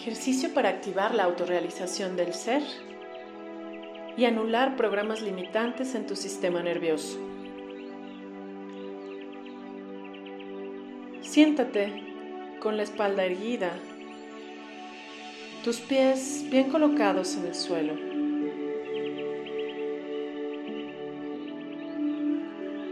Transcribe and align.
Ejercicio 0.00 0.54
para 0.54 0.68
activar 0.68 1.12
la 1.12 1.24
autorrealización 1.24 2.16
del 2.16 2.32
ser 2.32 2.62
y 4.16 4.26
anular 4.26 4.76
programas 4.76 5.22
limitantes 5.22 5.96
en 5.96 6.06
tu 6.06 6.14
sistema 6.14 6.62
nervioso. 6.62 7.18
Siéntate 11.20 12.04
con 12.60 12.76
la 12.76 12.84
espalda 12.84 13.24
erguida, 13.24 13.72
tus 15.64 15.80
pies 15.80 16.46
bien 16.48 16.70
colocados 16.70 17.36
en 17.36 17.46
el 17.46 17.54
suelo. 17.56 18.07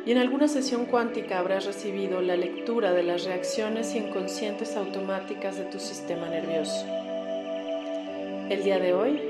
Y 0.07 0.13
en 0.13 0.19
alguna 0.19 0.47
sesión 0.47 0.87
cuántica 0.87 1.41
habrás 1.41 1.67
recibido 1.67 2.23
la 2.23 2.37
lectura 2.37 2.93
de 2.93 3.03
las 3.03 3.25
reacciones 3.25 3.93
inconscientes 3.97 4.77
automáticas 4.77 5.59
de 5.59 5.65
tu 5.65 5.81
sistema 5.81 6.29
nervioso. 6.29 6.87
El 8.49 8.63
día 8.63 8.79
de 8.79 8.95
hoy 8.95 9.21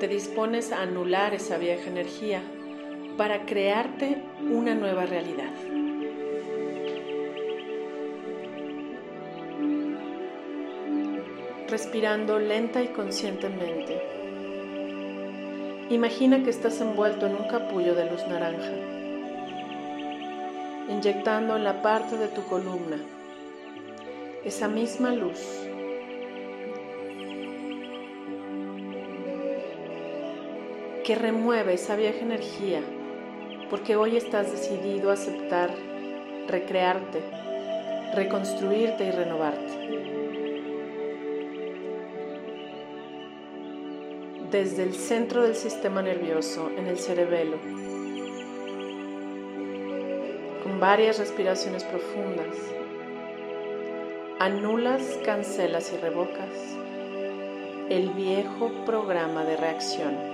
te 0.00 0.08
dispones 0.08 0.72
a 0.72 0.80
anular 0.80 1.34
esa 1.34 1.58
vieja 1.58 1.90
energía 1.90 2.42
para 3.18 3.44
crearte 3.44 4.22
una 4.50 4.74
nueva 4.74 5.04
realidad. 5.04 5.52
respirando 11.68 12.38
lenta 12.38 12.82
y 12.82 12.88
conscientemente. 12.88 13.98
Imagina 15.88 16.42
que 16.42 16.50
estás 16.50 16.78
envuelto 16.82 17.26
en 17.26 17.34
un 17.34 17.48
capullo 17.48 17.94
de 17.94 18.10
luz 18.10 18.26
naranja, 18.28 18.70
inyectando 20.92 21.56
en 21.56 21.64
la 21.64 21.82
parte 21.82 22.16
de 22.16 22.28
tu 22.28 22.44
columna 22.44 22.98
esa 24.44 24.68
misma 24.68 25.12
luz. 25.12 25.40
que 31.04 31.16
remueve 31.16 31.74
esa 31.74 31.96
vieja 31.96 32.20
energía, 32.20 32.80
porque 33.70 33.96
hoy 33.96 34.16
estás 34.16 34.52
decidido 34.52 35.10
a 35.10 35.14
aceptar, 35.14 35.74
recrearte, 36.46 37.20
reconstruirte 38.14 39.06
y 39.06 39.10
renovarte. 39.10 39.82
desde 44.52 44.82
el 44.82 44.94
centro 44.94 45.44
del 45.44 45.56
sistema 45.56 46.02
nervioso 46.02 46.70
en 46.76 46.86
el 46.86 46.98
cerebelo, 46.98 47.56
varias 50.82 51.20
respiraciones 51.20 51.84
profundas. 51.84 52.56
Anulas, 54.40 55.16
cancelas 55.24 55.92
y 55.92 55.96
revocas 55.98 56.48
el 57.88 58.10
viejo 58.10 58.72
programa 58.84 59.44
de 59.44 59.56
reacción. 59.56 60.31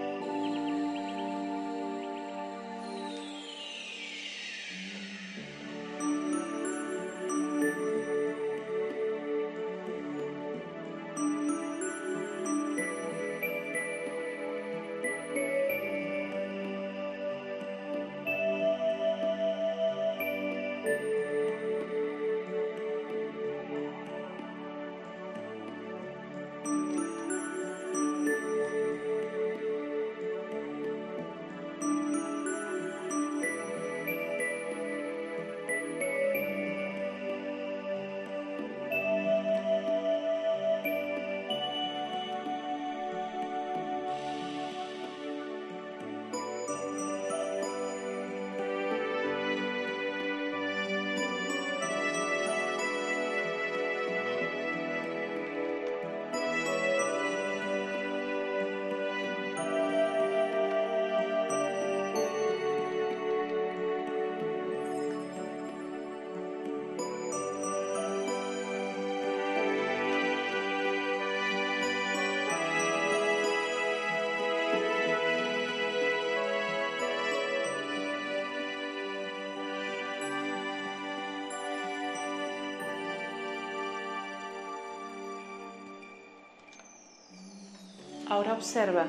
Ahora 88.30 88.52
observa 88.52 89.06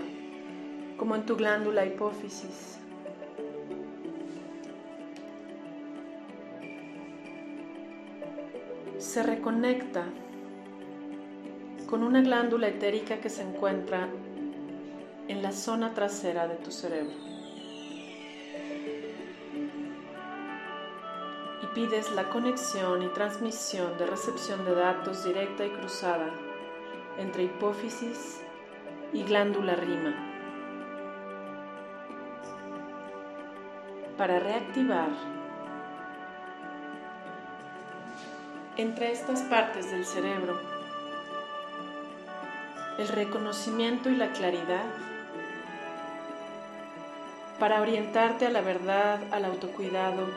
como 0.97 1.13
en 1.15 1.25
tu 1.25 1.35
glándula 1.35 1.85
hipófisis 1.85 2.79
se 8.97 9.21
reconecta 9.23 10.05
con 11.89 12.03
una 12.03 12.21
glándula 12.21 12.69
etérica 12.69 13.19
que 13.19 13.29
se 13.29 13.41
encuentra 13.41 14.07
en 15.27 15.41
la 15.41 15.51
zona 15.51 15.93
trasera 15.93 16.47
de 16.47 16.55
tu 16.55 16.71
cerebro. 16.71 17.15
Y 21.61 21.67
pides 21.75 22.09
la 22.11 22.29
conexión 22.29 23.03
y 23.03 23.07
transmisión 23.09 23.97
de 23.97 24.05
recepción 24.05 24.63
de 24.63 24.75
datos 24.75 25.25
directa 25.25 25.65
y 25.65 25.71
cruzada 25.71 26.29
entre 27.17 27.43
hipófisis 27.43 28.41
y 29.13 29.23
glándula 29.23 29.75
rima. 29.75 30.13
Para 34.17 34.39
reactivar 34.39 35.09
entre 38.75 39.11
estas 39.11 39.41
partes 39.43 39.91
del 39.91 40.05
cerebro 40.05 40.59
el 42.97 43.07
reconocimiento 43.07 44.09
y 44.09 44.15
la 44.15 44.31
claridad 44.31 44.85
para 47.59 47.81
orientarte 47.81 48.45
a 48.45 48.49
la 48.49 48.61
verdad, 48.61 49.21
al 49.31 49.45
autocuidado 49.45 50.27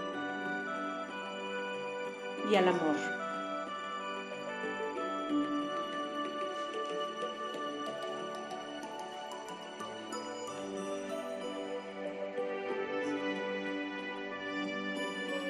y 2.50 2.56
al 2.56 2.69
amor. 2.69 3.22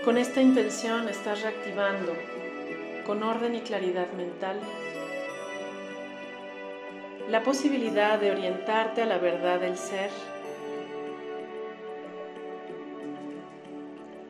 Con 0.05 0.19
esta 0.19 0.43
intención 0.43 1.09
estás 1.09 1.43
reactivando 1.43 2.13
con 3.07 3.23
orden 3.23 3.55
y 3.55 3.61
claridad 3.61 4.11
mental 4.15 4.59
la 7.31 7.45
posibilidad 7.45 8.19
de 8.19 8.33
orientarte 8.33 9.03
a 9.03 9.07
la 9.07 9.19
verdad 9.19 9.61
del 9.61 9.79
ser, 9.79 10.11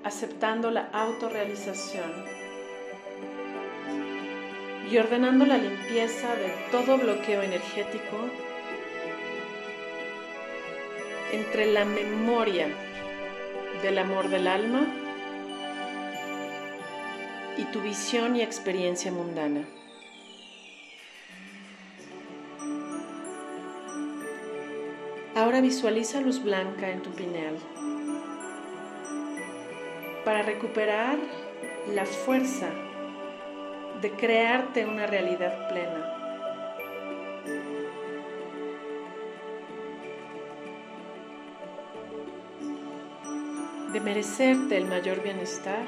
aceptando 0.05 0.71
la 0.71 0.91
autorrealización 0.93 2.13
y 4.91 4.99
ordenando 4.99 5.47
la 5.47 5.57
limpieza 5.57 6.37
de 6.37 6.53
todo 6.71 6.99
bloqueo 6.99 7.41
energético 7.41 8.19
entre 11.33 11.73
la 11.73 11.87
memoria 11.87 12.69
del 13.83 13.97
amor 13.97 14.29
del 14.29 14.47
alma 14.49 15.02
y 17.59 17.65
tu 17.67 17.81
visión 17.81 18.37
y 18.37 18.43
experiencia 18.43 19.13
mundana. 19.13 19.67
Ahora 25.35 25.61
visualiza 25.61 26.21
luz 26.21 26.43
blanca 26.43 26.91
en 26.91 27.03
tu 27.03 27.11
pineal. 27.11 27.57
Para 30.25 30.43
recuperar 30.43 31.19
la 31.95 32.05
fuerza 32.05 32.69
de 34.01 34.11
crearte 34.13 34.87
una 34.87 35.07
realidad 35.07 35.69
plena. 35.69 36.13
de 43.93 44.01
merecerte 44.01 44.79
el 44.79 44.87
mayor 44.87 45.23
bienestar 45.23 45.87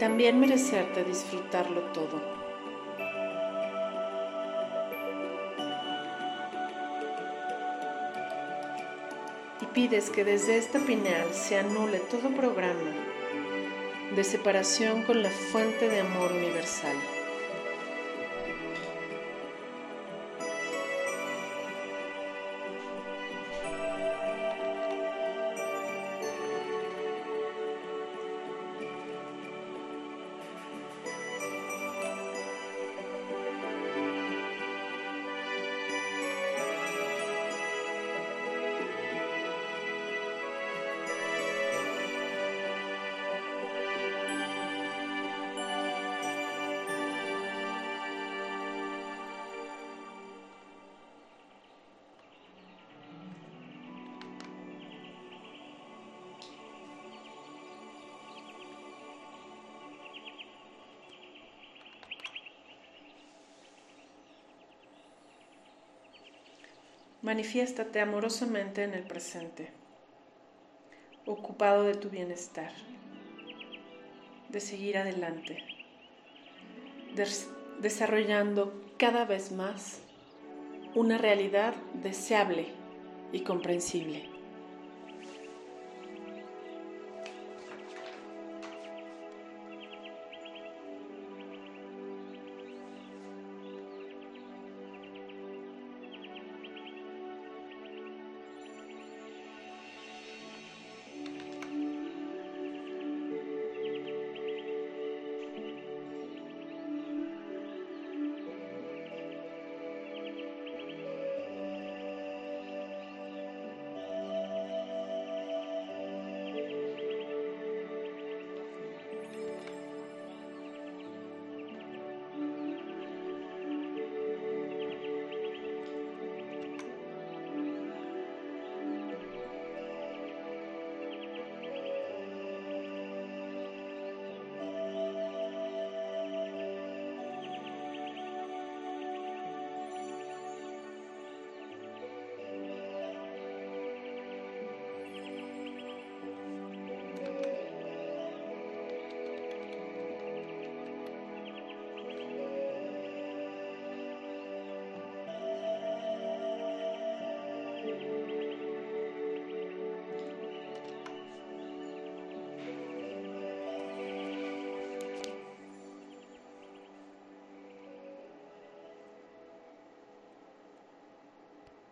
también 0.00 0.40
merecerte 0.40 1.04
disfrutarlo 1.04 1.82
todo. 1.92 2.22
Y 9.60 9.66
pides 9.66 10.08
que 10.08 10.24
desde 10.24 10.56
esta 10.56 10.78
pineal 10.78 11.34
se 11.34 11.58
anule 11.58 11.98
todo 11.98 12.34
programa 12.34 12.90
de 14.16 14.24
separación 14.24 15.02
con 15.02 15.22
la 15.22 15.30
fuente 15.30 15.86
de 15.90 16.00
amor 16.00 16.32
universal. 16.32 16.96
Manifiéstate 67.22 68.00
amorosamente 68.00 68.82
en 68.82 68.94
el 68.94 69.02
presente, 69.02 69.70
ocupado 71.26 71.84
de 71.84 71.94
tu 71.94 72.08
bienestar, 72.08 72.72
de 74.48 74.58
seguir 74.58 74.96
adelante, 74.96 75.58
desarrollando 77.80 78.72
cada 78.96 79.26
vez 79.26 79.52
más 79.52 80.00
una 80.94 81.18
realidad 81.18 81.74
deseable 82.02 82.68
y 83.32 83.40
comprensible. 83.40 84.39